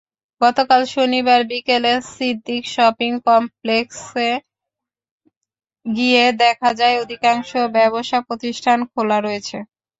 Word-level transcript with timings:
গতকাল 0.41 0.81
শনিবার 0.93 1.41
বিকেলে 1.51 1.93
সিদ্দিক 2.11 2.63
শপিং 2.75 3.11
কমপ্লেক্সে 3.27 4.29
গিয়ে 5.85 6.23
দেখা 6.43 6.69
যায়, 6.79 6.95
অধিকাংশ 7.03 7.49
ব্যবসাপ্রতিষ্ঠান 7.75 8.79
খোলা 8.91 9.17
রয়েছে। 9.19 9.57